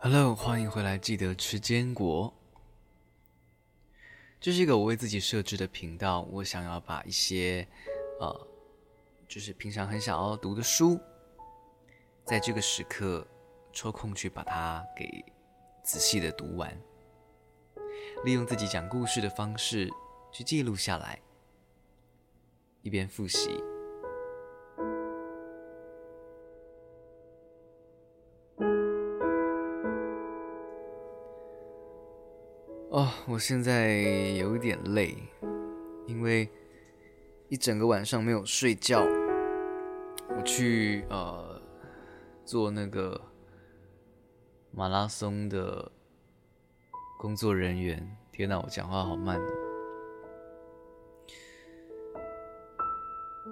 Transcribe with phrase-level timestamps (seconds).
[0.00, 0.96] Hello，欢迎回来。
[0.96, 2.32] 记得吃坚果。
[4.40, 7.66] 这是一个我为自己设置的频道，我想要把一些，
[8.20, 8.48] 呃，
[9.26, 11.00] 就是平常很想要读的书，
[12.24, 13.26] 在这个时刻
[13.72, 15.24] 抽空去把它给
[15.82, 16.80] 仔细的读完，
[18.24, 19.90] 利用自己讲故事的方式
[20.30, 21.20] 去记录下来，
[22.82, 23.60] 一边复习。
[33.26, 33.92] 我现在
[34.36, 35.16] 有一点累，
[36.06, 36.48] 因为
[37.48, 39.06] 一整个晚上没有睡觉。
[40.30, 41.60] 我去呃
[42.44, 43.20] 做那个
[44.70, 45.90] 马拉松的
[47.18, 48.16] 工作人员。
[48.32, 49.40] 天哪，我讲话好慢。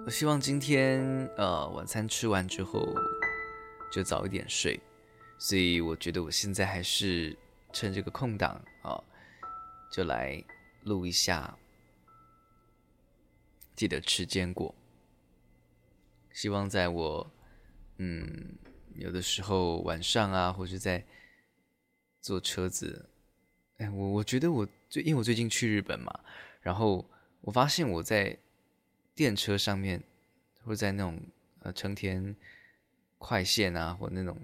[0.05, 2.87] 我希望今天呃晚餐吃完之后
[3.91, 4.79] 就早一点睡，
[5.37, 7.37] 所以我觉得我现在还是
[7.73, 9.03] 趁这个空档啊。
[9.89, 10.43] 就来
[10.83, 11.57] 录一下，
[13.75, 14.73] 记得吃坚果。
[16.31, 17.31] 希望在我
[17.97, 18.57] 嗯
[18.95, 21.03] 有的时候晚上啊，或者在
[22.21, 23.09] 坐车子，
[23.77, 26.19] 哎，我我觉得我最因为我最近去日本嘛，
[26.61, 27.09] 然后
[27.41, 28.37] 我发现我在
[29.15, 30.03] 电车上面，
[30.63, 31.19] 或在那种
[31.61, 32.35] 呃成田
[33.17, 34.37] 快线啊，或那种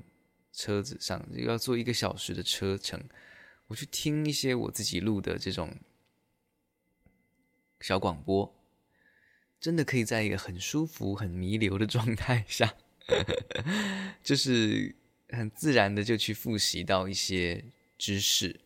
[0.52, 3.00] 车子上，要坐一个小时的车程。
[3.74, 5.76] 我去听一些我自己录的这种
[7.82, 8.54] 小广播，
[9.60, 12.76] 真的可以在一个很舒服、很弥留的状态下，
[14.24, 14.96] 就是
[15.30, 17.66] 很自然的就去复习到一些
[17.98, 18.60] 知识。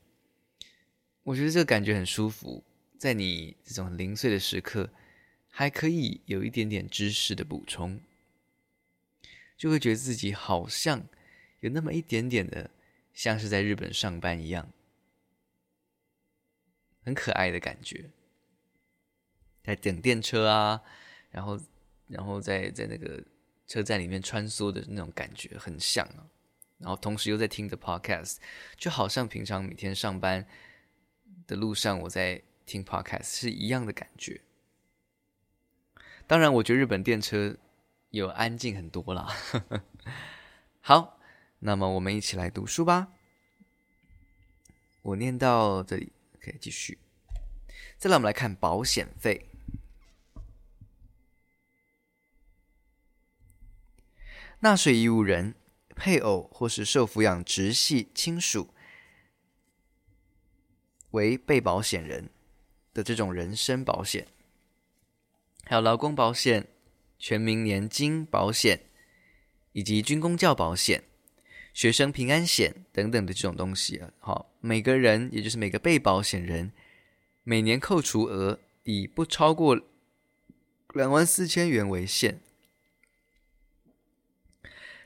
[1.24, 2.66] 我觉得这个感觉很舒服，
[3.00, 4.90] 在你这种零碎的时刻，
[5.48, 8.02] 还可以有一点点知识的补充，
[9.58, 11.08] 就会觉得自己好像
[11.62, 12.70] 有那么一点点的
[13.14, 14.70] 像是在日本上班一样。
[17.08, 18.10] 很可爱的感觉，
[19.64, 20.82] 在等电车啊，
[21.32, 21.58] 然后，
[22.10, 23.24] 然后在在那个
[23.66, 26.28] 车站里面穿梭的那种感觉很像啊，
[26.80, 28.40] 然后同时又在听着 podcast，
[28.76, 30.46] 就好像平常每天上班
[31.48, 34.42] 的路上我在听 podcast 是一样的感觉。
[36.28, 37.56] 当然，我觉得日本电车
[38.10, 39.30] 有安静很多啦。
[40.84, 41.22] 好，
[41.60, 43.14] 那么我们一起来读书吧。
[45.04, 46.17] 我念到这里。
[46.48, 46.98] 可以继续。
[47.98, 49.50] 再来，我们来看保险费。
[54.60, 55.56] 纳税义务人、
[55.90, 58.74] 配偶或是受抚养直系亲属
[61.12, 62.30] 为被保险人
[62.94, 64.28] 的这种人身保险，
[65.66, 66.68] 还有劳工保险、
[67.20, 68.90] 全民年金保险
[69.74, 71.04] 以及军工教保险。
[71.78, 76.72] 学生平安险等等的这种东西啊，好，每个人也就是每个被保险人，
[77.44, 79.80] 每年扣除额以不超过
[80.96, 82.40] 两万四千元为限，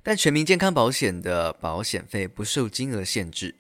[0.01, 3.55] 但全民健康保险的保险费不受金额限制。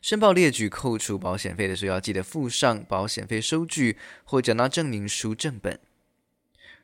[0.00, 5.78] 申报列举扣除保险费的时候，要记得附上保险费收据或缴纳证明书正本。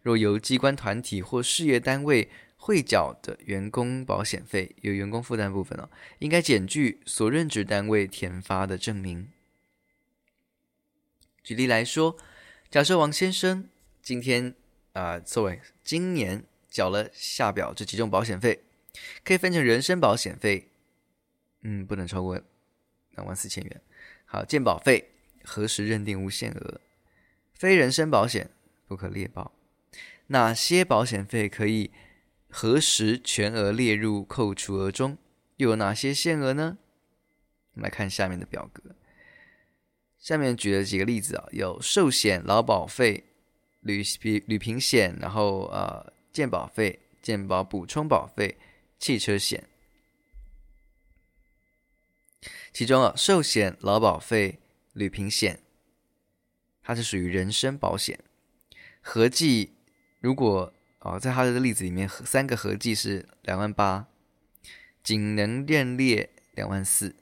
[0.02, 2.28] 若由机关团体或事业单位，
[2.64, 9.28] 汇缴的员工保险费有员工负担部分哦，应该减去所任职单位填发的证明。
[11.42, 12.16] 举例来说，
[12.70, 13.68] 假设王先生
[14.00, 14.54] 今天
[14.94, 18.62] 啊，作、为今年缴了下表这几种保险费，
[19.22, 20.70] 可以分成人身保险费，
[21.60, 22.40] 嗯，不能超过
[23.10, 23.82] 两万四千元。
[24.24, 25.10] 好，健保费
[25.42, 26.80] 何时认定无限额，
[27.52, 28.48] 非人身保险
[28.86, 29.52] 不可列报。
[30.28, 31.90] 哪些保险费可以？
[32.56, 35.18] 何时全额列入扣除额中，
[35.56, 36.78] 又有哪些限额呢？
[37.72, 38.94] 我们来看下面的表格。
[40.20, 43.24] 下面举了几个例子啊，有寿险、劳保费、
[43.80, 44.04] 旅
[44.46, 48.56] 旅平险，然后呃健保费、健保补充保费、
[49.00, 49.68] 汽车险。
[52.72, 54.60] 其中啊，寿险、劳保费、
[54.92, 55.58] 旅平险，
[56.84, 58.20] 它是属于人身保险，
[59.00, 59.74] 合计
[60.20, 60.72] 如果。
[61.04, 64.08] 哦，在他的例子里面，三个合计是两万八，
[65.02, 67.14] 仅能认列两万四。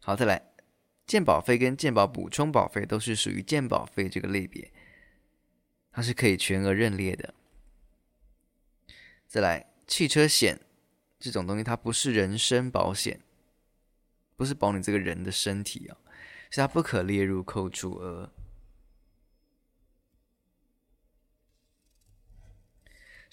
[0.00, 0.50] 好，再来，
[1.06, 4.72] 健保费跟健保补充保费都是属于健保费这个类别，
[5.92, 7.34] 它是可以全额认列的。
[9.26, 10.58] 再来，汽车险
[11.20, 13.20] 这种东西，它不是人身保险，
[14.36, 15.98] 不是保你这个人的身体啊，
[16.50, 18.32] 所以它不可列入扣除额。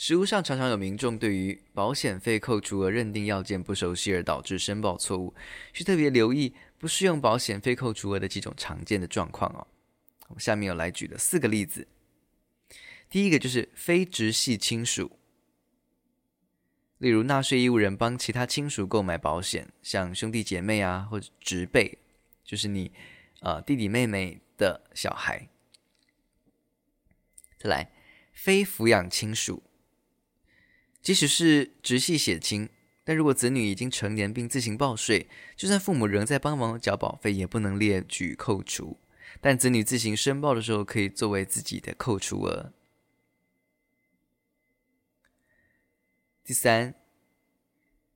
[0.03, 5.31] 实务上常常有民众对于保险费扣除额认定要件不熟悉而导致申报错误，
[5.74, 9.68] 需特别留意不适用保险费扣除额的几种常见的状况哦。
[10.30, 11.88] 我下面有来举了四个例子。
[13.12, 15.19] 第一个就是非直系亲属，
[16.97, 22.00] 例如纳税义务人帮其他亲属购买保险，像兄弟姐妹啊，或者侄辈，
[22.44, 22.92] 就是你
[23.42, 25.47] 呃弟弟妹妹的小孩。
[27.59, 27.92] 再来，
[28.33, 29.62] 非抚养亲属。
[31.01, 32.69] 即使是直系血亲，
[33.03, 39.00] 但如果子女已经成年并自行报税，就算父母仍在帮忙缴保费，也不能列举扣除。
[39.39, 42.71] 但子女自行申报的时候，可以作为自己的扣除额。
[46.44, 46.94] 第三，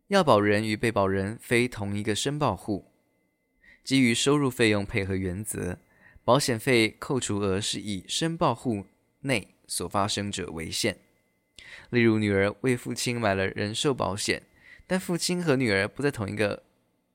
[0.08, 2.92] 要保人与被保人非同一个申报户，
[3.84, 5.80] 基于收入费用配合原则，
[6.24, 8.86] 保险费扣除额是以申报户
[9.22, 11.05] 内所发生者为限。
[11.90, 14.44] 例如，女儿为父亲买了人寿保险，
[14.88, 16.64] 但父亲和女儿不在同一个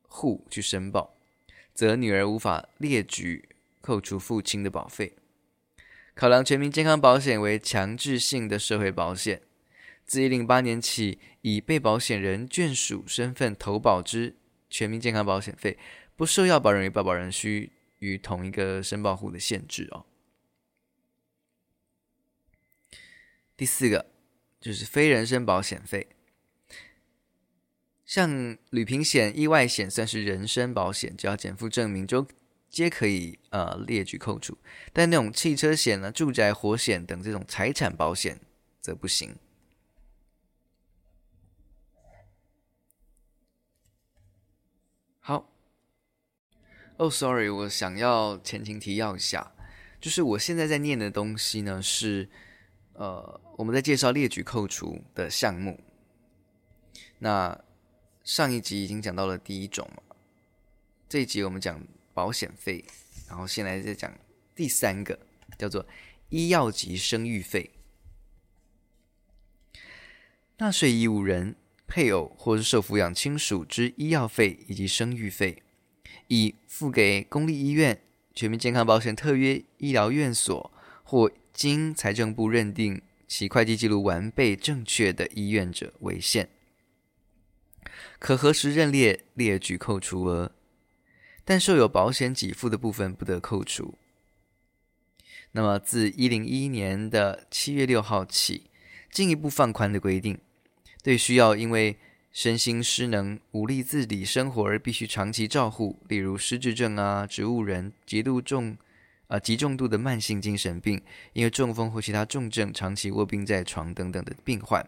[0.08, 1.16] 户去申报，
[1.74, 3.48] 则女儿无法列举
[3.80, 5.14] 扣除父亲的保费。
[6.14, 9.40] 考量全民健康保险为强制性的社会保险，
[10.04, 14.36] 自一零八年起，以被保险人眷属身份投保之
[14.68, 15.78] 全民健康保险费，
[16.16, 20.04] 不受要保人与被保人需于同一个申报户的限制哦。
[23.56, 24.09] 第四个。
[24.60, 26.06] 就是非人身保险费，
[28.04, 32.26] 像旅平险、意外险算是人身保险，只要减负证明就
[32.68, 34.58] 皆可以呃列举扣除。
[34.92, 38.38] 但那种汽车险呢、住宅火险等这种财产保险
[38.82, 39.34] 则不行。
[45.20, 45.50] 好，
[46.98, 49.54] 哦，sorry，我想要前情提要一下，
[49.98, 52.28] 就是我现在在念的东西呢是。
[52.94, 55.80] 呃，我们在介绍列举扣除的项目。
[57.18, 57.58] 那
[58.24, 59.90] 上一集已经讲到了第一种，
[61.08, 61.82] 这一集我们讲
[62.12, 62.84] 保险费，
[63.28, 64.12] 然后现在再讲
[64.54, 65.18] 第三个，
[65.58, 65.86] 叫做
[66.28, 67.70] 医药及生育费。
[70.58, 71.56] 纳税义务人、
[71.86, 75.62] 配偶或是受抚养亲属之医药费以及生育费，
[76.28, 78.02] 以付给公立医院、
[78.34, 80.70] 全民健康保险特约医疗院所
[81.10, 81.30] 或。
[81.52, 86.48] 经财政部认定其会计记录完备正确的医院者为限，
[88.18, 90.52] 可核实认列列举扣除额，
[91.44, 93.98] 但受有保险给付的部分不得扣除。
[95.52, 98.70] 那么自一零一一年的七月六号起，
[99.10, 100.38] 进一步放宽的规定，
[101.02, 101.98] 对需要因为
[102.32, 108.78] 身心失能无力自理生活而必须长期照护，例如失智症啊、植物人、极度重。
[109.30, 111.00] 啊，极重度的慢性精神病，
[111.34, 114.84] 因为中风或其他重症长期卧病在床等等的病患，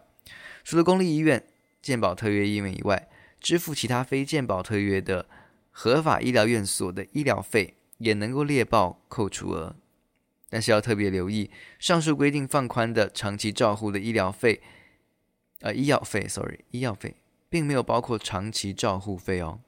[0.65, 1.41] 除了公立医院、
[1.81, 3.07] 健保特约医院以外，
[3.39, 5.27] 支付其他非健保特约的
[5.71, 9.77] 合法医疗院所的医疗费，也能够列报扣除额。
[10.49, 11.49] 但是要特别留意，
[11.79, 14.61] 上述规定放宽的长期照护的医疗费，
[15.61, 17.15] 呃，医药费，sorry，医药费，
[17.49, 19.61] 并没有包括长期照护费哦。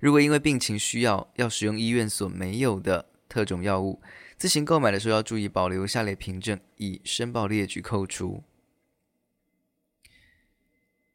[0.00, 4.00] 如果因为病情需要要使用医院所没有的特种药物，
[4.36, 8.44] 自行购买的时候要注意保留下列凭证，以申报列举扣除：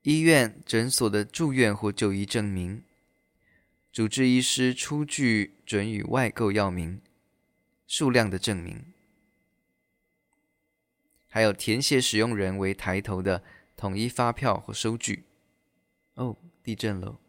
[0.02, 2.84] 医院诊所的住院或就医证明、
[3.92, 7.00] 主治医师出具准予外购药名、
[7.86, 8.84] 数量的证明，
[11.30, 13.44] 还有填写使用人为抬头的
[13.78, 15.24] 统一发票或收据。
[16.16, 17.20] 哦，地震了。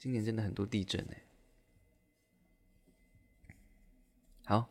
[0.00, 1.12] 今年真的很多地震呢。
[4.46, 4.70] 好，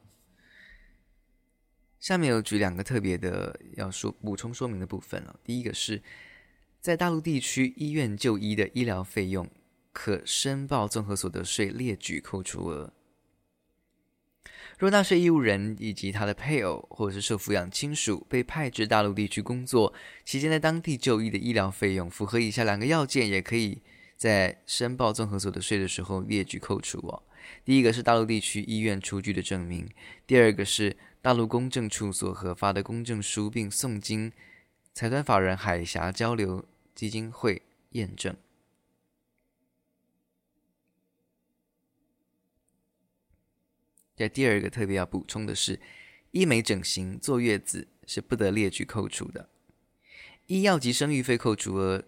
[1.99, 5.39] 下面有举两个特别的要说补充说明的部分了。
[5.43, 6.01] 第一个是
[6.81, 9.47] 在大陆地区医院就医的医疗费用，
[9.91, 12.91] 可申报综合所得税列举扣除额。
[14.79, 19.93] 若纳税义务人以及他的配偶或者是受抚养亲属被派至大陆地区工作
[20.25, 23.83] 期间，在当地就医的医疗费用符合以下两个要件，也可以。
[24.19, 27.23] 在申报综合所得税的时候列举扣除哦。
[27.63, 29.89] 第一个是大陆地区医院出具的证明，
[30.27, 34.29] 第二个是大陆公证处所核发的公证书，并送经
[34.93, 37.61] 财团法人海峡交流基金会
[37.91, 38.35] 验证。
[44.17, 45.79] 在第二个特别要补充的是，
[46.31, 49.47] 医美整形、坐月子是不得列举扣除的。
[50.47, 52.03] 医药及生育费扣除额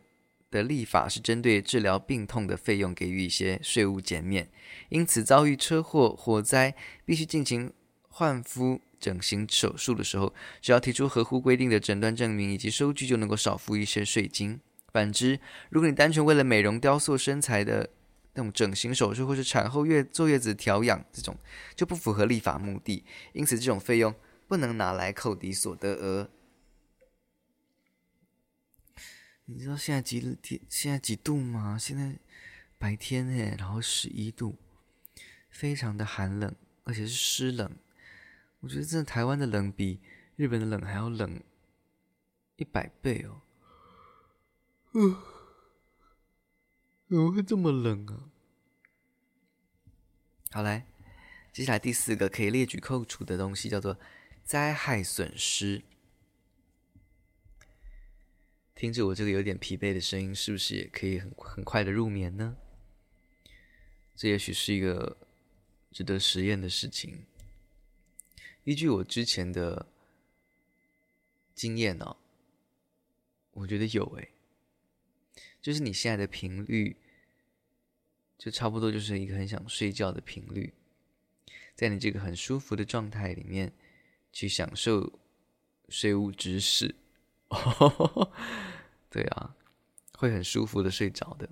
[0.52, 4.48] 的立法是针对治疗病痛的费用给予一些税务减免，
[4.90, 7.72] 因此遭遇车祸、火灾必须进行
[8.10, 14.60] 换肤、整形手术的时候，只要提出合乎规定的诊断证明以及收据，就能够少付一些税金。
[14.92, 15.40] 反之，
[15.70, 17.90] 如果你单纯为了美容、雕塑身材的
[18.34, 21.38] 那种整形手术，或是产后月坐月子调养这种，
[21.76, 24.14] 就不符合立法目的，因此这种费用
[24.50, 26.30] 不能拿来扣抵所得额。
[29.46, 30.62] 你知道现在几天？
[30.70, 31.78] 现在几度吗？
[31.78, 32.18] 现在
[32.78, 34.58] 白天诶，然后十一度，
[35.50, 37.78] 非常的寒冷，而且是湿冷。
[38.62, 40.00] 我觉得真的台湾的冷比
[40.36, 41.42] 日本的冷还要冷
[42.56, 43.42] 一百倍哦。
[44.94, 45.18] 嗯，
[47.10, 48.30] 怎么会这么冷啊？
[50.52, 50.86] 好来，
[51.52, 53.98] 接下来第四个可以列举扣除的东西叫做
[54.44, 55.84] 灾害损失。
[58.82, 62.58] 听着我这个有点疲惫的声音，是不是也可以很很快的入眠呢？
[64.16, 65.18] 这也许是一个
[65.92, 67.24] 值得实验的事情。
[68.64, 69.86] 依据我之前的
[71.54, 72.18] 经验呢、哦，
[73.52, 74.30] 我觉得有诶，
[75.62, 76.98] 就是你现在的频率，
[78.36, 80.74] 就差不多就是一个很想睡觉的频率，
[81.76, 83.72] 在你这个很舒服的状态里面，
[84.34, 85.20] 去享受
[85.88, 86.96] 睡雾知识。
[89.12, 89.54] 对啊，
[90.14, 91.50] 会很舒服的睡着的。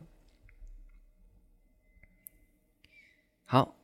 [3.43, 3.75] 好，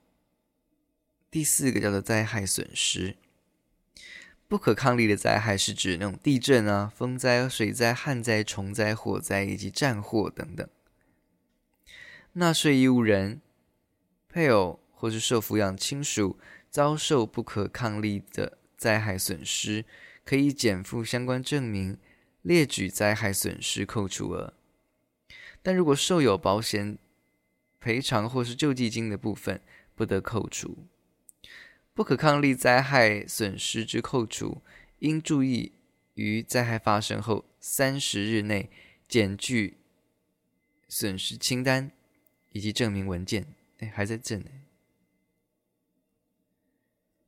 [1.30, 3.18] 第四个叫做灾害损失。
[4.48, 10.70] 不可抗力的灾害是指那种地震啊、风灾、水灾、旱灾、虫灾、火灾以及战祸等等。
[12.34, 13.42] 纳税义务人、
[14.30, 16.40] 配偶或是受抚养亲属
[16.70, 19.84] 遭受不可抗力的灾害损失，
[20.24, 21.98] 可以减负相关证明。
[22.46, 24.54] 列举灾害损失扣除额，
[25.64, 26.96] 但如果受有保险
[27.80, 29.60] 赔偿或是救济金的部分，
[29.96, 30.86] 不得扣除。
[31.96, 34.62] 不可抗力灾害损失之扣除，
[35.00, 35.72] 应注意
[36.14, 38.70] 于灾害发生后三十日内
[39.08, 39.78] 检具
[40.88, 41.92] 损失清单
[42.52, 43.48] 以及证明文件。
[43.80, 44.46] 哎，还在这呢。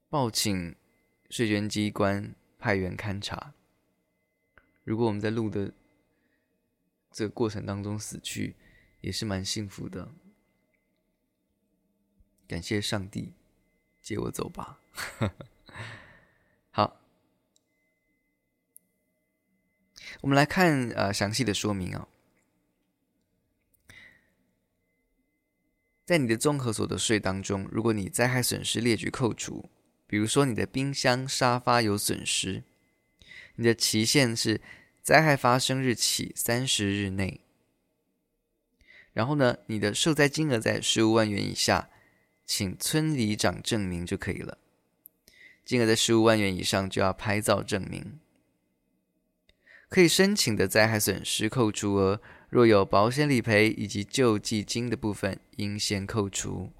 [0.10, 0.76] 报请
[1.32, 3.56] 税捐机关派员勘查。
[4.88, 5.74] 如果我们在录的
[7.12, 8.56] 这个过程当中死去，
[9.02, 10.14] 也是蛮幸福的。
[12.48, 13.34] 感谢上帝，
[14.02, 14.80] 接我走吧。
[16.72, 17.02] 好，
[20.22, 22.08] 我们来看呃详细的说明啊、哦。
[26.06, 29.70] 在你的综合所得税当中，如果你灾害损失列举扣除，
[30.08, 32.64] 比如说你的冰箱、沙发有损失。
[33.58, 34.62] 你的期限是
[35.04, 37.42] 灾害发生日起三十日内，
[39.14, 41.90] 然后呢，你的受灾金额在十五万元以下，
[42.46, 44.58] 请村里长证明就可以了。
[45.66, 48.20] 金额在十五万元以上就要拍照证明。
[49.90, 56.72] 可以申请的灾害损失扣除额，若有保险理赔以及救济金的部分，应先扣除。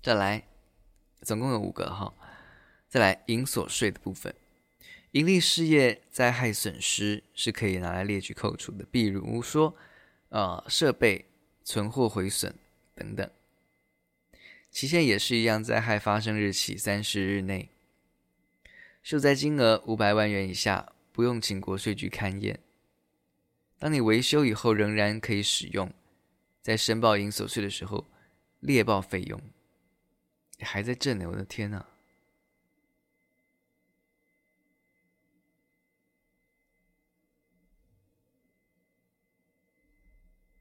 [0.00, 0.44] 再来，
[1.22, 2.14] 总共有五个哈。
[2.88, 4.34] 再来，营所税的部分，
[5.10, 9.76] 盈利事业灾害损失是可以拿来列举扣除的，比如说，
[10.30, 11.26] 呃，设备、
[11.62, 12.54] 存货毁损
[12.94, 13.30] 等等。
[14.70, 17.68] 期限也是一样，灾害发生日起三十日内。
[19.02, 22.60] 受灾金额五百万元以下，不用请国税局勘验。
[23.78, 25.92] 当你维修以后，仍然可以使用，
[26.62, 28.06] 在申报营所税的时候，
[28.60, 29.40] 列报费用。
[30.60, 31.28] 还在震呢！
[31.28, 31.86] 我的天呐！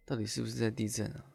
[0.05, 1.25] 到底是不是在地震啊？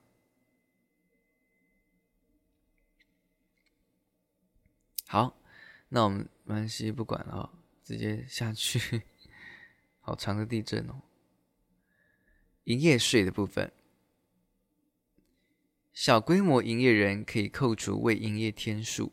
[5.07, 5.37] 好，
[5.91, 7.51] 那我们没关系，不管了哦，
[7.85, 9.03] 直接下去。
[10.01, 11.03] 好长的地震哦！
[12.65, 13.71] 营业税的部分。
[15.93, 19.13] 小规模营业人可以扣除未营业天数，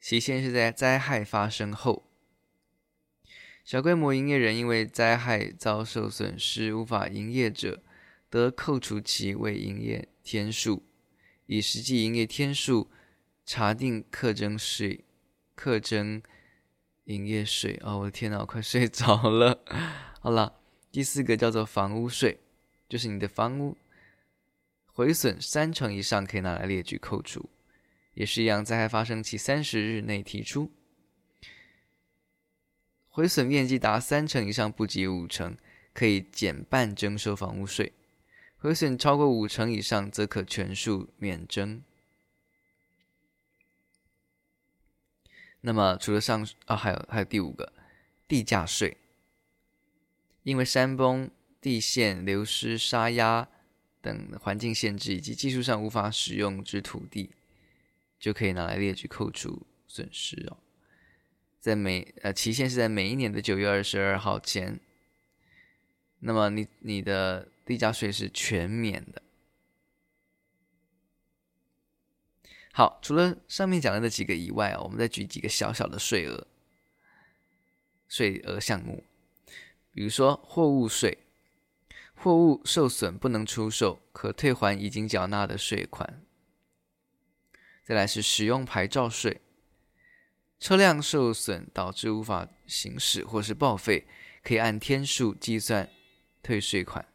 [0.00, 2.04] 期限是在灾害发生后。
[3.64, 7.84] 小规模营业人因为灾害遭受损失无法营业者，
[8.28, 10.82] 得扣除其未营业天数，
[11.46, 12.90] 以实际营业天数
[13.46, 15.04] 查定课征税、
[15.54, 16.20] 课征
[17.04, 17.78] 营业税。
[17.84, 19.62] 哦，我的天哪，我快睡着了。
[20.20, 20.58] 好了，
[20.90, 22.40] 第四个叫做房屋税，
[22.88, 23.76] 就是你的房屋。
[24.92, 27.48] 毁损三成以上可以拿来列举扣除，
[28.14, 30.70] 也是一样，灾害发生期三十日内提出。
[33.08, 35.56] 毁损面积达三成以上不及五成，
[35.92, 37.92] 可以减半征收房屋税，
[38.58, 41.82] 毁损超过五成以上，则可全数免征。
[45.62, 47.72] 那么除了上啊，还有还有第五个
[48.28, 48.96] 地价税，
[50.42, 51.30] 因为山崩、
[51.60, 53.48] 地陷、流失、沙压
[54.00, 57.30] 等环境限制以及技术上无法使用之土地，
[58.18, 60.58] 就可以拿来列举扣除损失哦。
[61.60, 64.80] 在每呃期限是在每一年的九月二十二号前，
[66.20, 69.22] 那么你你的地价税是全免的。
[72.72, 76.46] 好，除了上面讲的那几个以外啊，我们再举几个小小的税额、
[78.08, 79.04] 税额项目，
[79.92, 81.18] 比如说货物税，
[82.22, 86.22] 货物受损不能出售，可退还已经缴纳的税款。
[87.82, 89.40] 再来是使用牌照税，
[90.58, 94.06] 车辆受损导致无法行驶或是报废，
[94.42, 95.88] 可以按天数计算
[96.42, 97.06] 退税款。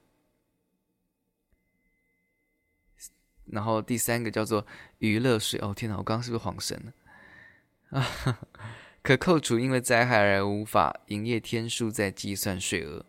[3.45, 4.65] 然后第三个叫做
[4.97, 8.39] 娱乐税哦，天哪，我刚刚是不是恍神了啊？
[9.03, 13.05] 可扣除因为灾害而无法营业天数再计算税额。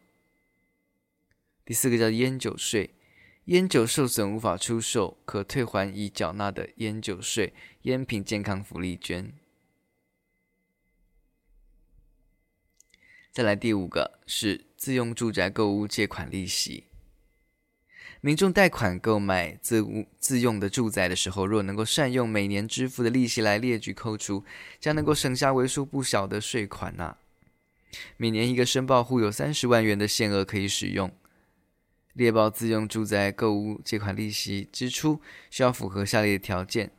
[1.66, 2.94] 第四个叫烟酒税，
[3.46, 9.32] 烟酒受损无法出售，可退还已缴纳的烟酒税、烟品健康福利捐。
[13.32, 16.84] 再来第五个是自用住宅购物借款利息。
[18.20, 24.44] 民众贷款购买自屋自用的住宅的时候，若能够善用每年支付的利息来列举扣除，
[24.78, 27.16] 将能够省下为数不小的税款呐、
[28.16, 31.12] 每年一个申报户有三十万元的限额可以使用。
[32.16, 35.20] 猎豹自用住宅购物借款利息支出
[35.50, 36.90] 需要符合下列条件，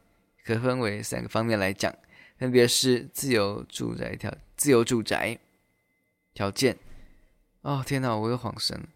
[0.46, 1.94] 可分为三个方面来讲，
[2.38, 5.40] 分别是自由住宅条自由住宅
[6.36, 6.78] 条件。
[7.62, 8.90] 哦，天哪，我又恍神了。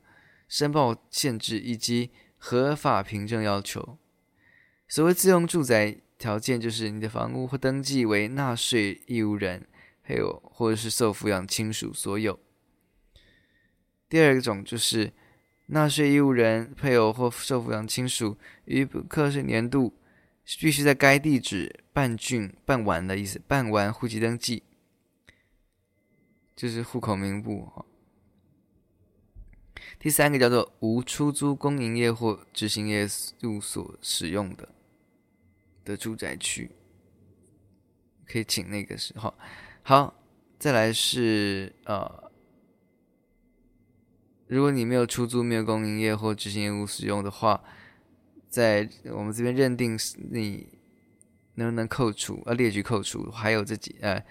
[0.48, 3.98] 申报限制以及合法凭证要求。
[4.88, 9.66] 所谓自用住宅条件，就是你的房屋或登记为纳税义务人，
[10.04, 12.40] 还有或者是受抚养亲属所有。
[14.08, 15.12] 第二种就是
[15.74, 19.94] 纳税义务人、配偶或受抚养亲属于课税年度
[20.60, 24.64] 必须在该地址办竣办完的意思，办完户籍登记，
[26.58, 27.72] 就是户口名簿
[29.98, 33.08] 第三个叫做无出租公营业或执行业
[33.44, 34.68] 务所使用的
[35.86, 36.70] 的住宅区，
[38.26, 39.34] 可以请那个时候。
[39.84, 40.14] 好，
[40.60, 42.31] 再来是呃，
[44.52, 47.64] 如果你没有出租、没有供营业或执行业务使用的话，
[48.50, 50.68] 在我们这边认定是你
[51.56, 54.22] 能不能扣除呃列举扣除，还有这几呃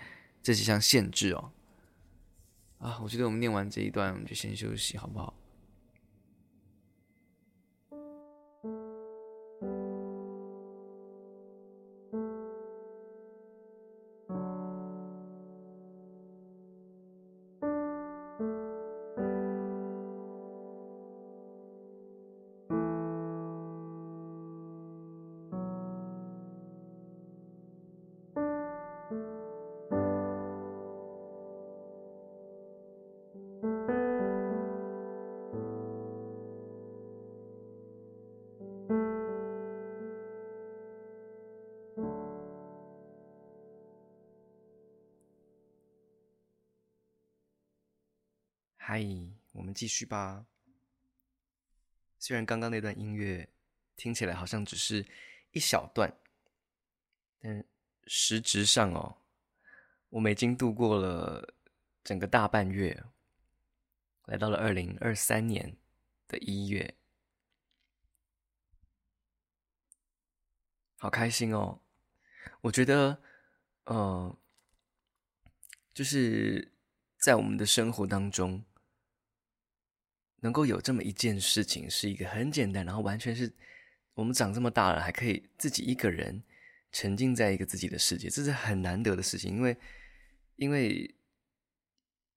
[0.42, 1.50] 这几项限制哦。
[2.80, 5.32] 啊，我觉得我们念完这一段，我们就先休息，好不好？
[48.92, 49.06] 嗨，
[49.52, 50.44] 我们继续吧。
[52.18, 53.48] 虽然刚刚那段音乐
[53.94, 55.06] 听起来好像只是
[55.52, 56.12] 一小段，
[57.38, 57.64] 但
[58.08, 59.16] 实质上哦，
[60.08, 61.54] 我们已经度过了
[62.02, 63.04] 整个大半月，
[64.24, 65.76] 来到了二零二三年
[66.26, 66.96] 的一月，
[70.96, 71.80] 好开心哦！
[72.60, 73.22] 我觉得，
[73.84, 74.36] 呃，
[75.94, 76.72] 就是
[77.18, 78.64] 在我们的生活当中。
[80.40, 83.52] 能够有这么一件事情，是一个很简单，然后完全是
[84.14, 86.42] 我们长这么大了，还可以自己一个人
[86.92, 89.54] 沉浸在一个自己的世界，这是很难得的事情。
[89.54, 89.76] 因为，
[90.56, 91.14] 因为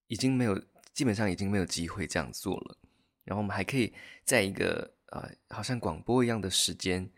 [0.06, 0.62] 已经没有，
[0.92, 2.78] 基本上已经没有机会这样做了。
[3.24, 7.10] 然后我们还可以在一个呃，好像广播一样的时间，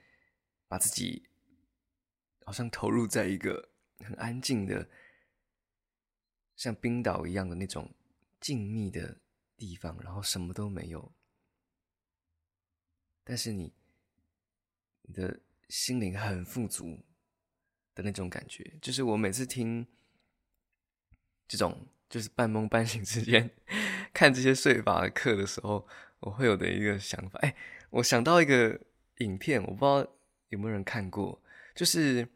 [0.69, 1.29] 把自己
[2.45, 4.89] 好像投入在一个很安静的，
[6.55, 7.93] 像冰岛一样的那种
[8.41, 9.19] 静谧的。
[9.57, 11.13] 地方，然后什么都没有，
[13.25, 13.73] 但是你，
[15.03, 17.05] 你的心灵很富足
[17.95, 19.87] 的那种感觉，就是我每次听
[21.49, 23.51] 这种就是半梦半醒之间
[24.13, 25.89] 看这些税法的课的时候，
[26.21, 27.39] 我会有的一个想法。
[27.41, 27.57] 哎，
[27.91, 28.81] 我想到一个
[29.19, 30.17] 影片，我不知道
[30.49, 31.43] 有没有人看过，
[31.75, 32.29] 就是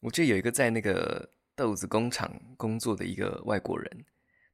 [0.00, 4.04] 我记得有一个在那个豆子工厂工作的一个外国人，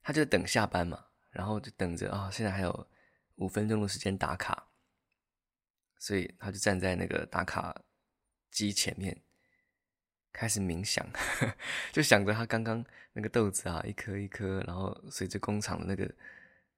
[0.02, 1.06] 他就等下班嘛，
[1.38, 2.88] 然后就等着啊、现在还有
[3.36, 4.68] 五分钟的时间打卡，
[5.98, 7.82] 所以他就站在那个打卡
[8.50, 9.22] 机前面。
[10.30, 11.04] 开始冥想，
[11.90, 16.14] 就想着他刚刚那个豆子啊，一颗一颗，然后随着工厂的那个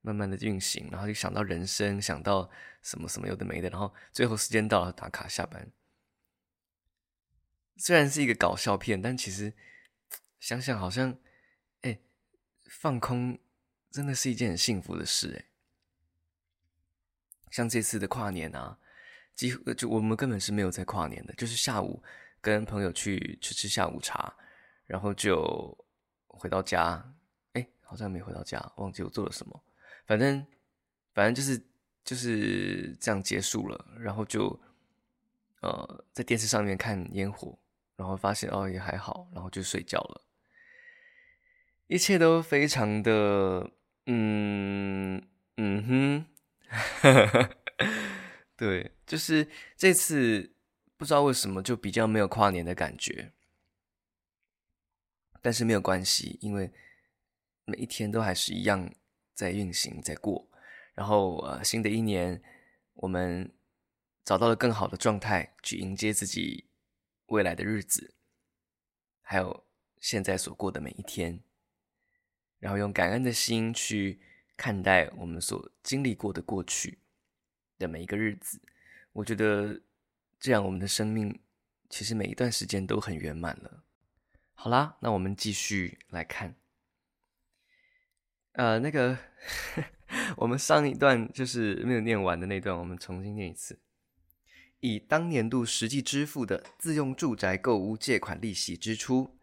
[0.00, 2.48] 慢慢的运行，然后就想到人生，想到
[2.80, 5.70] 什么什么有的没的，然后最后时间到了，打卡下班。
[7.76, 9.52] 虽然是一个搞笑片，但其实
[10.38, 11.18] 想想好像，
[11.82, 11.98] 哎，
[12.70, 13.38] 放空
[13.90, 15.44] 真的是一件很幸福的事哎。
[17.50, 18.78] 像这次的跨年啊，
[19.34, 22.02] 几乎就我们根本是没有在跨年的，就是下午。
[22.42, 24.34] 跟朋友去吃吃下午茶，
[24.86, 25.76] 然后就
[26.26, 27.14] 回到家，
[27.52, 29.62] 哎，好像没回到家，忘记我做了什么。
[30.06, 30.46] 反正，
[31.12, 31.62] 反正就是
[32.02, 33.86] 就是这样结束了。
[33.98, 34.58] 然后就
[35.60, 37.58] 呃在电视上面看烟火，
[37.94, 40.24] 然后发现哦也还好，然后就睡觉了。
[41.88, 43.70] 一切都非常的
[44.06, 45.22] 嗯
[45.56, 46.26] 嗯
[47.02, 47.50] 哼，
[48.56, 50.54] 对，就是这次。
[50.96, 53.32] 不知道为什么就比较没有跨年的感觉，
[55.40, 56.70] 但是没有关系，因为
[57.64, 58.92] 每一天都还是一样
[59.32, 60.50] 在运行在过。
[60.92, 62.42] 然后呃，新的一年
[62.92, 63.50] 我们
[64.26, 66.68] 找到了更好的状态去迎接自己
[67.28, 68.12] 未来的日子，
[69.22, 69.64] 还有
[70.00, 71.42] 现在所过的每一天，
[72.60, 74.20] 然后用感恩的心去
[74.56, 76.98] 看待我们所经历过的过去
[77.78, 78.60] 的每一个日子，
[79.12, 79.82] 我觉得。
[80.42, 81.38] 这样，我们的生命
[81.90, 83.84] 其实每一段时间都很圆满了。
[84.54, 86.54] 好啦，那我们继续来看。
[88.52, 89.18] 呃，那个
[90.38, 93.78] 我们上一段就是没有念完的那段，我们重新念一次。
[94.80, 99.38] 以当年度实际支付的自用住宅购屋借款利息支出，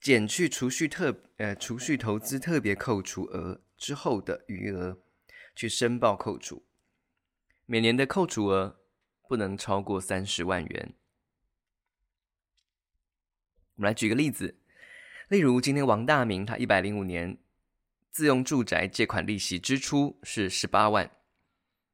[0.00, 4.98] 减去储蓄特呃储蓄投资特别扣除额之后的余额，
[5.54, 6.64] 去申报扣除。
[7.66, 8.78] 每年的扣除额。
[9.28, 10.92] 不能超过三十万元。
[13.76, 14.58] 我们来举个例子，
[15.28, 17.38] 例如今天王大明他一百零五年
[18.10, 21.08] 自用住宅借款利息支出是十八万，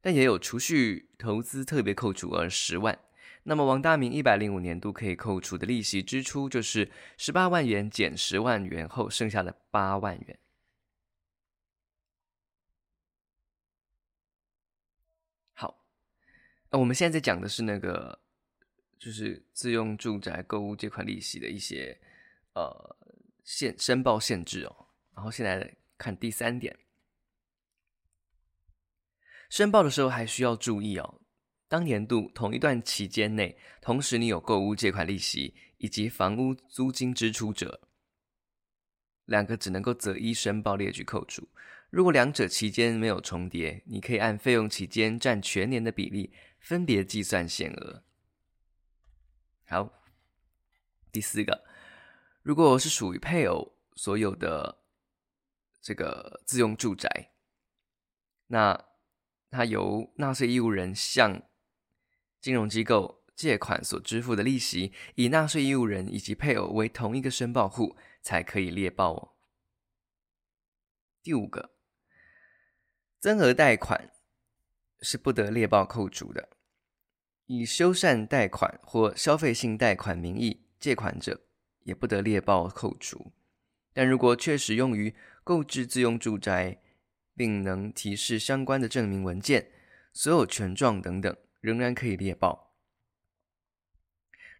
[0.01, 2.99] 但也有储蓄投资特别扣除额十万，
[3.49, 10.37] 那么王大明一百零五年度可以扣除的利息支出就是十八万元减十万元后剩下的八万元。
[15.53, 15.87] 好
[16.71, 18.21] 我们现在在讲的是那个，
[18.99, 21.97] 就是自用住宅购物借款利息的一些
[22.55, 22.97] 呃
[23.45, 24.89] 限申报限制哦。
[25.15, 26.77] 然后现在看第三点，
[29.49, 31.21] 申报的时候还需要注意哦。
[31.68, 37.88] 当年度同一段期间内，同时你有购屋借款利息以及房屋租金支出者，
[39.24, 41.48] 两个只能够择一申报列举扣除。
[41.90, 46.33] 如果两者期间没有重叠，你可以按费用期间占全年的比例。
[46.59, 48.02] 分别计算限额。
[49.68, 50.02] 好，
[51.12, 51.64] 第四个，
[52.42, 54.83] 如果是属于配偶所有的
[55.81, 57.31] 这个自用住宅，
[58.48, 58.85] 那
[59.48, 61.40] 他由纳税义务人向
[62.47, 69.33] 金融机构借款所支付的利息，以纳税义务人以及配偶为同一个申报户，才可以列报哦。
[71.25, 71.73] 第五个，
[73.19, 74.13] 增额贷款
[75.01, 76.51] 是不得列报扣除的。
[77.47, 81.41] 以修缮贷款或消费性贷款名义借款者，
[81.83, 83.33] 也不得列报扣除。
[83.93, 86.81] 但如果确实用于购置自用住宅，
[87.35, 89.73] 并能提示相关的证明文件、
[90.13, 92.75] 所有权状等等，仍然可以列报。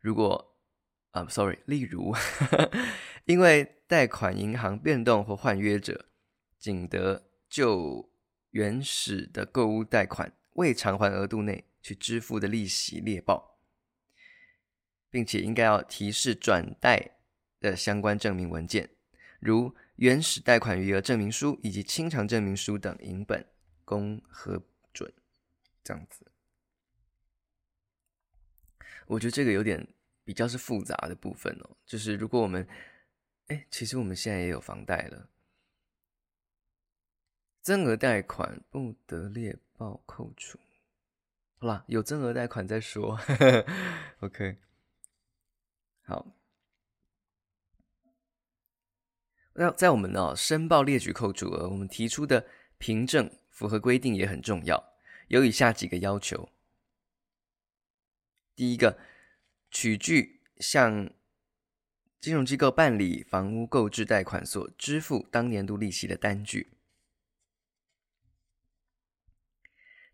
[0.01, 0.57] 如果
[1.11, 2.15] 啊，uh，sorry，例如，
[3.27, 6.07] 因为贷款银行变动或换约者，
[6.59, 8.13] 仅得就
[8.51, 11.65] 原始的购物贷款未偿还额度内。
[11.87, 13.61] 去支付的利息列报，
[15.09, 17.13] 并且应该要提示转贷
[17.61, 18.91] 的相关证明文件，
[19.39, 23.47] 如原始贷款余额证明书以及清偿证明书等银本，
[23.85, 24.61] 供核
[24.93, 25.15] 准。
[25.85, 26.27] 这样子，
[29.07, 29.87] 我觉得这个有点
[30.25, 31.77] 比较是复杂的部分哦。
[31.87, 32.67] 就是如果我们，
[33.47, 35.29] 哎，其实我们现在也有房贷了，
[37.63, 40.59] 增额贷款不得列报扣除。
[41.59, 43.19] 好啦，有增额贷款再说。
[44.21, 44.59] OK，
[46.03, 46.27] 好。
[49.59, 54.93] 那在我们呢、申报列举扣除额，我们提出的凭证符合规定也很重要，
[55.29, 56.51] 有以下几个要求：
[58.57, 58.99] 第一个，
[59.71, 61.13] 取据向
[62.19, 66.73] 金融机构办理房屋购置贷款所支付当年度利息的单据。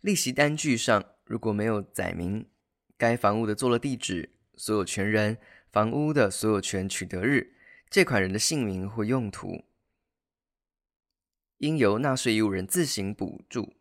[0.01, 2.51] 利息单据上如果没有载明
[2.99, 5.39] 该房屋的坐落地址、所有权人、
[5.71, 7.55] 房屋的所有权取得日、
[7.89, 9.65] 借款人的姓名或用途，
[11.59, 13.77] 应由纳税义务人自行补注，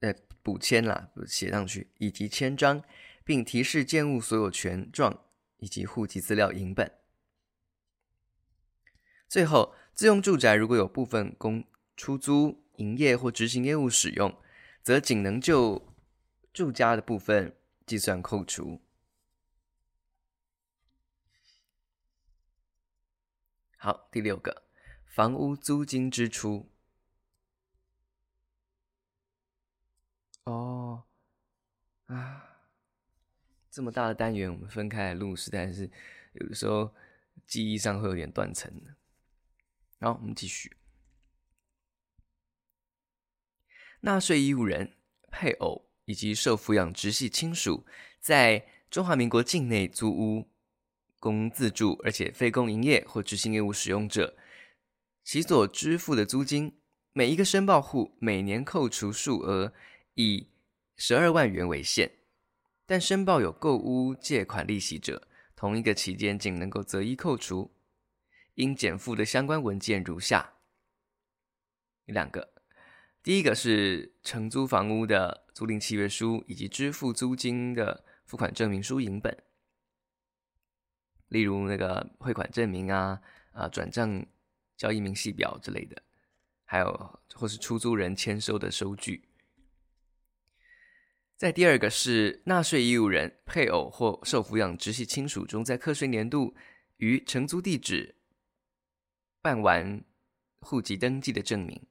[0.00, 2.84] 呃，补签啦，写上去，以及签章，
[3.26, 5.24] 并提示建物所有权状
[5.56, 7.00] 以及户籍资料影本。
[9.28, 11.64] 最后，自用住宅如果有部分供
[11.96, 14.40] 出租、营业或执行业务使用，
[14.80, 15.92] 则仅能就
[16.52, 18.80] 住家的部分计算扣除。
[23.76, 24.62] 好，第六个，
[25.04, 26.70] 房屋租金支出。
[30.44, 31.02] 哦，
[32.06, 32.45] 啊，
[33.76, 35.90] 这么大的单元，我们分开来录，实在是
[36.32, 36.94] 有的时候
[37.46, 38.96] 记忆上会有点断层的。
[40.00, 40.74] 好，我们继续。
[44.00, 44.96] 纳税义务人、
[45.30, 47.84] 配偶以及受抚养直系亲属，
[48.18, 50.48] 在中华民国境内租屋
[51.18, 54.38] 供自住，而且非供营业或执行业务使用者，
[55.22, 56.80] 其所支付的租金，
[57.12, 59.74] 每一个申报户每年扣除数额
[60.14, 60.48] 以
[60.96, 62.10] 十二万元为限，
[62.86, 67.72] 但申报有购屋借款利息者，同一个期间仅能够择一扣除。
[68.54, 70.54] 应减负的相关文件如下：
[72.06, 72.54] 有两个，
[73.22, 79.36] 第一个是承租房屋的租赁契约书以及支付租金的付款证明书影本，
[81.28, 83.20] 例如那个汇款证明啊、
[83.52, 84.24] 啊转账
[84.76, 86.00] 交易明细表之类的，
[86.64, 89.25] 还有或是出租人签收的收据。
[91.36, 96.56] 再第二个是纳税义务人、配偶或受抚养直系亲属中，在课税年度
[96.96, 98.16] 于承租地址。
[99.42, 100.02] 办完
[100.60, 101.86] 户籍登记的证明，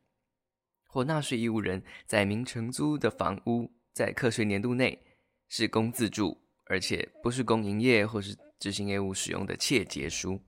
[0.88, 4.99] 或纳税义务人载明承租的房屋在课税年度内
[5.47, 10.41] 是公自住，而且不是供营业或是执行业务使用的切结书。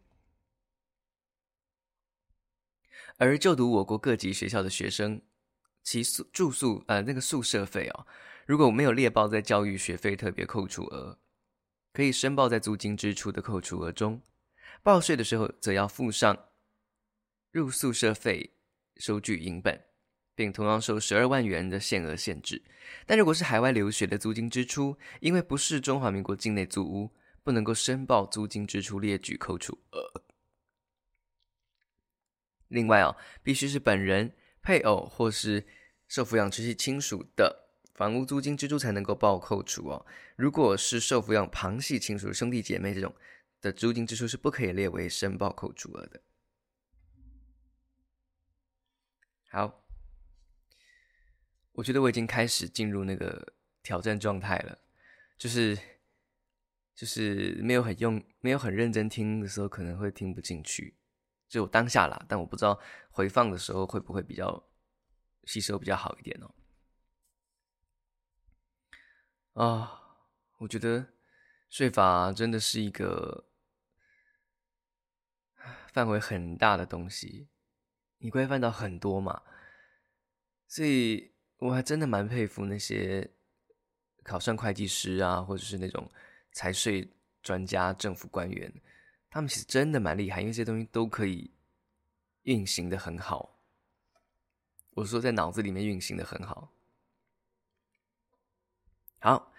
[3.18, 5.22] 而就读我国各级学校的学生，
[5.84, 8.08] 其宿住宿呃那个宿舍费哦，
[8.48, 11.20] 如果没有列报在教育学费特别扣除额，
[11.92, 14.22] 可以申报在租金支出的扣除额中。
[14.82, 16.46] 报税的时候则要附上。
[17.52, 18.54] 入宿舍费
[18.96, 19.84] 收据影本，
[20.34, 22.64] 并同样受十二万元的限额限制。
[23.06, 27.12] 但如果是海外留学的租金支出，因为不是中华民国境内租屋，
[27.44, 30.24] 不能够申报租金支出列举扣除额。
[32.70, 35.68] 另外哦，必须是本人、配偶或是
[36.08, 37.67] 受抚养直系亲属的
[37.98, 40.06] 房屋租金支出才能够报扣除哦。
[40.36, 43.14] 如果是受抚养旁系亲属、兄弟姐妹这种
[43.60, 46.22] 的租金支出是不可以列为申报扣除额的。
[49.50, 49.84] 好，
[51.72, 54.78] 我觉得我已经开始进入那个挑战状态了，
[55.40, 55.76] 就是
[56.94, 60.96] 就是没有很用、没有很认真听的时候，可能会听不进去。
[61.50, 62.80] 就我当下啦，但我不知道
[63.10, 64.64] 回放的时候会不会比较
[65.46, 66.54] 吸收比较好一点哦。
[69.58, 70.04] 啊，
[70.58, 71.04] 我觉得
[71.68, 73.46] 税法真的是一个
[75.92, 77.48] 范围很大的东西。
[78.20, 79.42] 你规范到很多嘛，
[80.68, 83.32] 所以我还真的蛮佩服那些
[84.22, 86.08] 考上会计师啊，或者是那种
[86.52, 88.72] 财税专家、政府官员，
[89.28, 91.52] 他们其实真的蛮厉害，因为这些东西都可以
[92.44, 93.60] 运行的很好。
[94.92, 96.72] 我说在脑子里面运行的很好。
[99.20, 99.54] 好，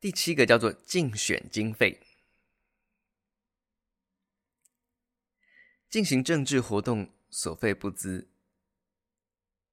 [0.00, 2.00] 第七个叫做竞选经费，
[5.88, 7.12] 进行政治活动。
[7.28, 8.28] 所费不貲，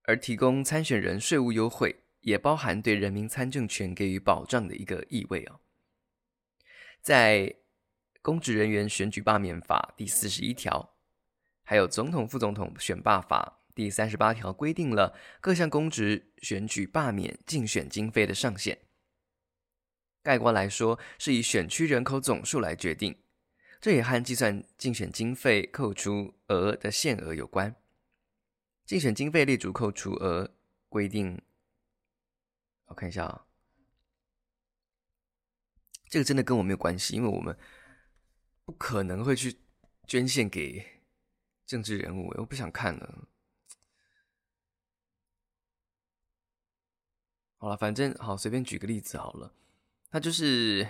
[0.01, 5.61] 而提供参选人税务优惠，也包含对人民参政权给予保障的一个意味哦。
[6.99, 7.41] 在
[8.21, 10.97] 《公职人员选举罢免法》第四十一条，
[11.63, 18.77] 还有《总统、副总统选罢法》第三十八条，规定了各项公职选举罢免竞选经费的上限。
[20.23, 23.15] 概括来说，是以选区人口总数来决定。
[23.79, 27.75] 这也和计算竞选经费扣除额的限额有关。
[28.85, 30.55] 竞选经费列足扣除额
[30.87, 31.41] 规定，
[32.85, 33.45] 我看一下啊，
[36.07, 37.57] 这个真的跟我没有关系，因为我们
[38.63, 39.59] 不可能会去
[40.07, 41.01] 捐献给
[41.65, 43.27] 政治人物，我不想看了。
[47.57, 49.53] 好了，反正好，随便举个例子好了，
[50.13, 50.87] 他就是。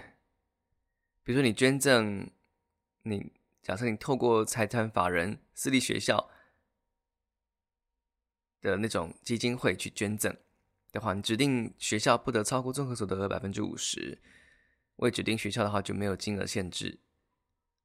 [1.23, 2.29] 比如说你捐赠，
[3.03, 3.31] 你
[3.61, 6.29] 假设你透过财团法人私立学校
[8.59, 10.35] 的那种基金会去捐赠
[10.91, 14.21] 的话，你指定学校不得超过综合所得额百分之五十。
[14.97, 16.99] 未指定学校的话就没有金额限制。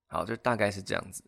[0.09, 1.23] 好，就大概是这样子。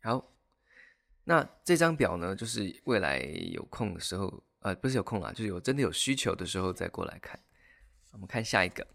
[0.00, 0.35] 好，
[1.28, 3.18] 那这张表呢，就是未来
[3.50, 7.36] 有空的时候，呃，不是有空啦，就是有真的有需求的时候再过来看。
[8.12, 8.86] 我们看下一个。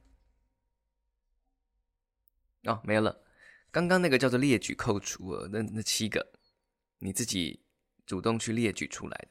[2.64, 3.22] 哦，没了。
[3.70, 6.26] 刚刚那个叫做列举扣除额，那那七个，
[7.00, 7.62] 你自己
[8.06, 9.28] 主动去列举出来的。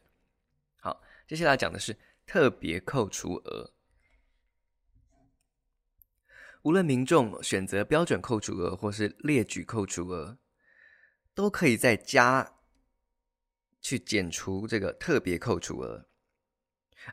[0.82, 3.72] 好，接下来讲的是特别扣除额。
[6.64, 10.36] 无论民众选择标准扣除额或是列举扣除额。
[11.32, 12.59] 都可以在家
[13.80, 16.06] 去减除这个特别扣除额，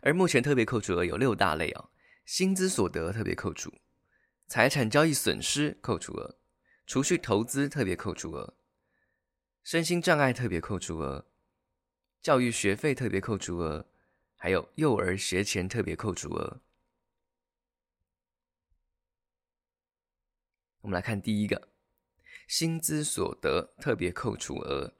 [0.02, 1.90] 而目前特别扣除额有六大类哦：
[2.26, 3.74] 薪资所得特别扣除、
[4.48, 6.38] 财产交易损失扣除额、
[6.86, 8.58] 储蓄投资特别扣除额、
[9.64, 11.26] 身心障碍特别扣除额、
[12.22, 13.90] 教育学费特别扣除额，
[14.36, 16.62] 还有幼儿学前特别扣除额。
[20.82, 21.70] 我们来看第一个。
[22.48, 24.97] 薪资所得特别扣除额，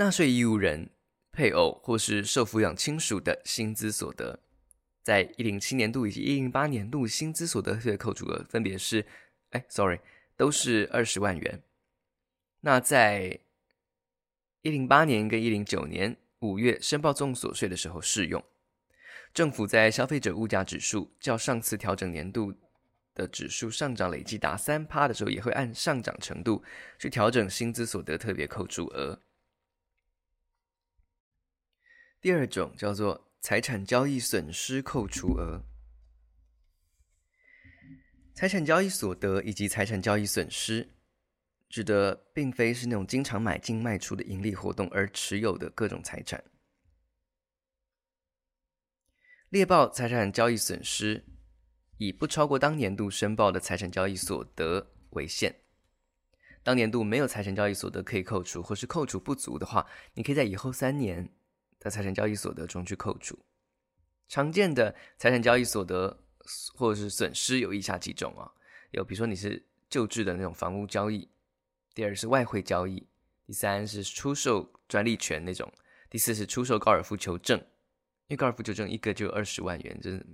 [0.00, 0.88] 纳税义务人、
[1.30, 4.40] 配偶或是受抚养亲属的薪资所得，
[5.02, 9.04] 在一零七年度以及一零八年度薪资所得特扣除额分别是，
[9.50, 9.98] 哎，sorry，
[10.38, 11.62] 都是二十万元。
[12.60, 13.40] 那在
[14.62, 18.42] 一零八年跟一零九年五月申报综所得税的时候适用。
[19.34, 22.54] 政府在消费者物价指数较上次调整年度
[23.14, 26.64] 的指数上涨累计达三趴的时候，也会按上涨程度
[26.98, 29.20] 去调整薪资所得特别扣除额。
[32.20, 35.64] 第二种叫做财产交易损失扣除额。
[38.34, 40.88] 财产交易所得以及财产交易损失，
[41.68, 46.42] 指的并非是那种经常买进卖出的盈利活动而持有的各种财产。
[49.48, 51.24] 猎报财产交易损失。
[52.02, 55.54] 以不超过当年度申报的财产交易所得为限，
[56.62, 61.28] 当年度没有财产交易所得可以扣除，或是扣除不足的话，你可以在以后三年
[61.80, 63.36] 的财产交易所得中去扣除。
[64.28, 66.22] 常见的财产交易所得
[66.76, 68.46] 或者是损失有以下几种啊，
[68.92, 71.28] 有比如说你是旧制的那种房屋交易，
[71.94, 73.08] 第二是外汇交易，
[73.46, 75.72] 第三是出售专利权那种，
[76.08, 77.58] 第四是出售高尔夫球证，
[78.28, 80.24] 因为高尔夫球证一个就二十万元，真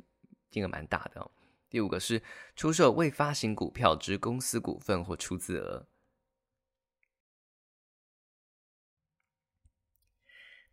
[0.50, 1.30] 金额蛮大的哦。
[1.70, 2.22] 第五个是
[2.54, 5.86] 出售未发行股票之公司股份或出资额。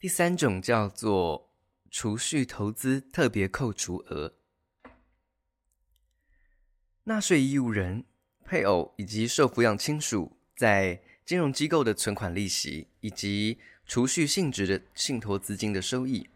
[0.03, 1.49] 第三种叫做
[1.89, 4.35] 储蓄投资特别扣除额。
[7.05, 8.03] 纳税义务人、
[8.43, 16.29] 配偶以及受抚养亲属在金融机构的存款利息以及储蓄性质的信托资金的收益。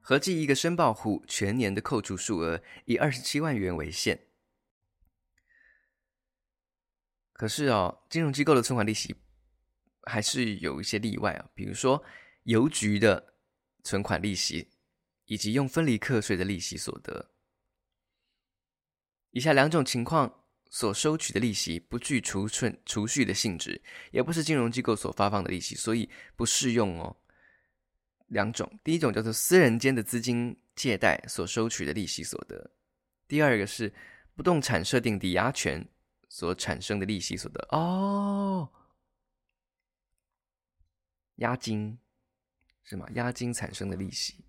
[0.00, 4.20] 合计一个申报户全年的扣除数额以二十七万元为限。
[7.34, 9.14] 可是哦，金融机构的存款利息
[10.04, 12.02] 还是有一些例外啊，比如说
[12.48, 13.34] 邮局的
[13.84, 14.70] 存款利息，
[15.26, 17.30] 以及用分离课税的利息所得。
[19.32, 23.82] 以下两种情况所收取的利息不具储存储蓄的性质，
[24.12, 27.14] 也不是金融机构所发放的利息，所以不适用哦。
[28.28, 32.70] 两种，第一种叫做私人间的资金借贷所收取的利息所得，
[33.26, 33.92] 第二个是
[34.34, 35.86] 不动产设定抵押权
[36.30, 37.60] 所产生的利息所得。
[37.72, 38.72] 哦，
[41.36, 41.98] 押金
[42.88, 43.06] 是吗？
[43.14, 44.44] 押金产生的利息。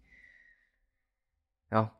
[1.67, 1.91] 然后，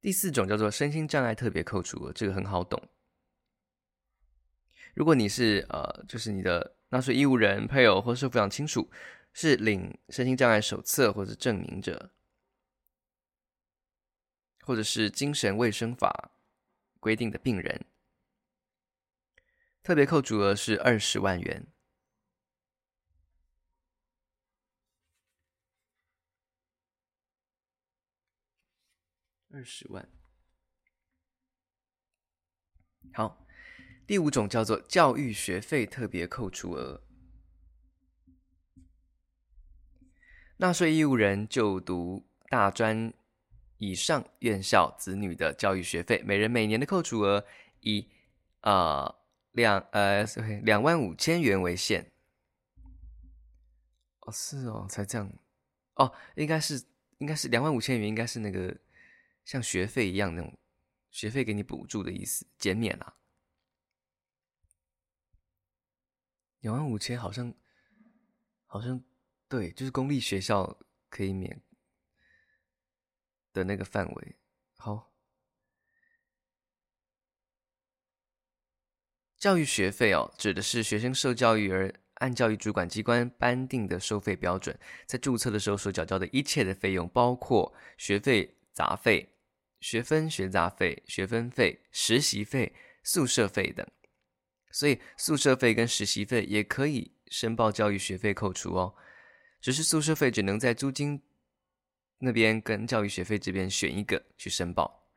[0.00, 2.88] 第四种叫做身心障碍特别扣除额，这个很好懂。
[4.94, 6.76] 如果你是呃，就是你的。
[6.90, 8.90] 纳税义务人、配偶或是抚养亲属
[9.34, 12.12] 是领身心障碍手册或者证明者，
[14.62, 16.30] 或者是精神卫生法
[16.98, 17.84] 规定的病人，
[19.82, 21.66] 特别扣除额是二十万元。
[29.50, 30.08] 二十万。
[33.12, 33.44] 好。
[34.06, 37.02] 第五种叫做教育学费特别扣除额，
[40.56, 43.12] 纳税义务人就读大专
[43.76, 47.44] 以上院校子女的教育学费，每人每年的扣除额
[47.80, 48.08] 以
[48.60, 49.14] 啊
[49.52, 50.24] 两呃
[50.62, 52.10] 两万五千元为限。
[54.20, 55.30] 哦，是哦，才这样。
[55.96, 56.82] 哦，应该是，
[57.18, 58.74] 应该是两万五千元，应该是那个
[59.48, 60.58] 像学费一样那种
[61.10, 63.16] 学费给你补助的意思，减免啊。
[66.60, 67.54] 两万五千好像，
[68.66, 69.02] 好像
[69.48, 70.78] 对，就是公立学校
[71.08, 71.62] 可以免
[73.54, 74.36] 的那个范围。
[74.76, 75.14] 好，
[79.38, 89.32] 教育学费哦，指的是学生受教育而按教育主管机关颁定的收费标准，在注册的时候所缴交的一切的费用，包括学费、杂费、
[89.80, 93.86] 学分、学杂费、学分费、实习费、宿舍费等。
[94.70, 98.94] 所以宿舍费跟实习费也可以申报教育学费扣除哦，
[99.60, 101.22] 只是宿舍费只能在租金
[102.18, 105.08] 那边跟教育学费这边选一个去申报。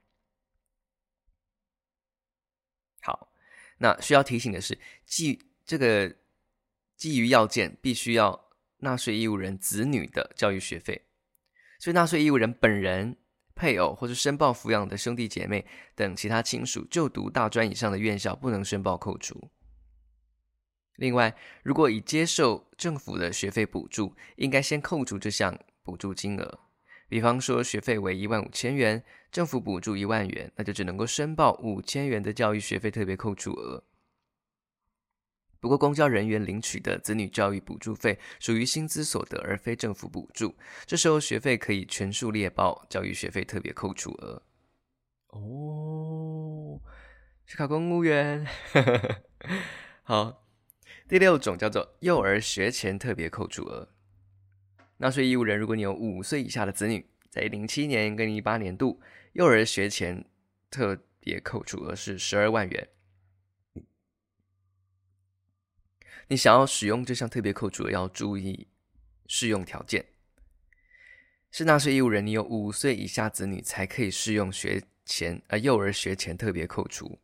[3.02, 3.34] 好，
[3.78, 6.16] 那需要提醒的是，基这个
[6.96, 11.08] 基于要件，必须要纳税义务人子女的教育学费，
[11.80, 13.18] 所以纳税义务人本人。
[13.62, 19.52] 配偶或是申报抚养的兄弟姐妹等其他亲属就读大专以上的院校，不能申报扣除。
[20.96, 26.60] 另外，如果已接受政府的学费补助，应该先扣除这项补助金额。
[27.08, 33.84] 比方说，学费为一万五千元，政府补助一万元，那就只能够申报五千元的教育学费特别扣除额。
[35.62, 40.56] 不过，公教人员领取的子女教育补助费属于薪资所得，而非政府补助。
[40.88, 44.42] 这时候学费可以全数列报教育学费特别扣除额。
[45.28, 46.82] 哦，
[47.46, 48.44] 去考公务员。
[50.02, 50.48] 好，
[51.08, 53.88] 第六种叫做幼儿学前特别扣除额。
[54.98, 59.00] 纳税义务人，如果你有五岁以下的子女，在零七年跟一八年度，
[59.34, 60.26] 幼儿学前
[60.72, 62.90] 特别扣除额是十二万元。
[66.32, 68.70] 你想要使用这项特别扣除，要注意
[69.28, 70.06] 适用条件。
[71.52, 77.20] 是纳税义务人，你有五岁以下子女才可以适用学前呃幼儿学前特别扣除。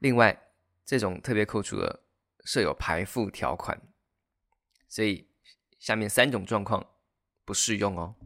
[0.00, 0.50] 另外，
[0.84, 2.00] 这种特别扣除额
[2.44, 3.80] 设有排富条款，
[4.88, 5.28] 所以
[5.78, 6.84] 下面三种状况
[7.44, 8.16] 不适用哦。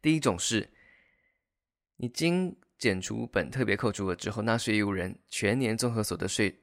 [0.00, 0.68] 第一种是，
[1.94, 6.61] 你经减除本特别扣除额之后，纳税义务人全年综合所得税。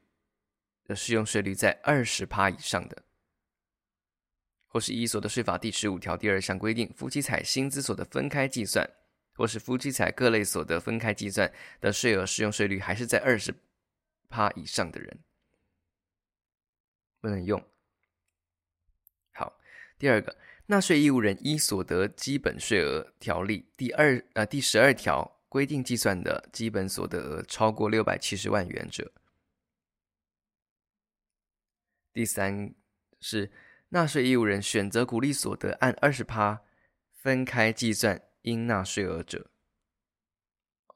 [0.90, 3.04] 的适用税率在二十趴以上的，
[4.66, 8.84] 或是依所得税法第十五条第二项规定，夫妻采薪资所得分开计算，
[9.34, 11.48] 或是夫妻采各类所得分开计算
[11.80, 13.54] 的税额适用税率还是在二十
[14.28, 15.16] 趴以上的人，
[17.20, 17.64] 不能用。
[19.30, 19.56] 好，
[19.96, 20.36] 第二个，
[20.66, 29.08] 纳税义务人依所得基本税额条例第二呃第十二条规定计算的基本所得额超过六百七十万元者。
[32.12, 32.74] 第三
[33.20, 33.50] 是
[33.90, 36.62] 纳税义务人选择鼓励所得按二十趴
[37.12, 39.50] 分开计算应纳税额者，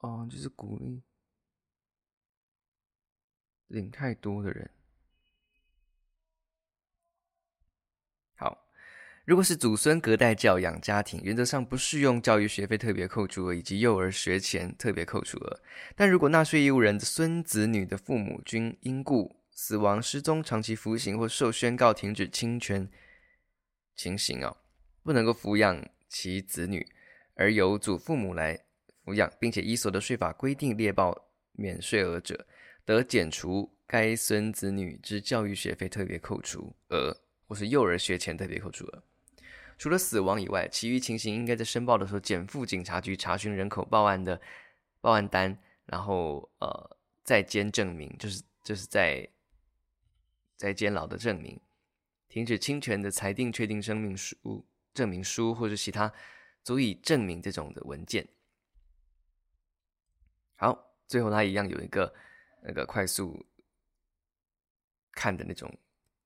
[0.01, 1.03] 哦，就是鼓励
[3.67, 4.69] 领太多的人。
[8.35, 8.67] 好，
[9.25, 15.61] 如果是祖孙隔代教养家庭，原则上不适用教育学费特别扣除额以及幼儿学前特别扣除额，
[15.95, 22.89] 但如果纳税义务人的孙子女的父母均因故死亡、失踪、长期服刑或受宣告停止侵权
[23.95, 24.57] 情形哦，
[25.01, 26.85] 不能够抚养其子女，
[27.35, 28.65] 而由祖父母来
[29.05, 32.45] 抚养，并且依所得税法规定列报免税额者，
[32.83, 37.15] 得减除该孙子女之教育学费特别扣除额
[37.47, 39.03] 或是幼儿学前特别扣除额。
[39.77, 44.41] 除了死亡以外，其余情形应该在申报的时候减负警察局查询人口报案的
[44.99, 49.25] 报案单，然后呃在监证明，就是就是在。
[50.55, 51.59] 在监牢的证明、
[52.27, 56.13] 停止侵权的裁定、确定声明书、证明书或者其他
[56.63, 58.27] 足以证明这种的文件。
[60.55, 62.13] 好，最后它一样有一个
[62.63, 63.45] 那个快速
[65.11, 65.77] 看的那种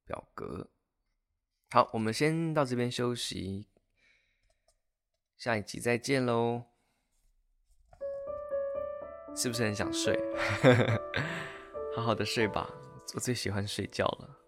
[0.06, 0.70] 表格。
[1.72, 3.68] 好，我们先到这边休息，
[5.38, 6.66] 下一集再见喽。
[9.36, 10.18] 是不是很想睡？
[11.96, 12.68] 好好的睡吧。
[13.14, 14.39] 我最喜欢睡觉了。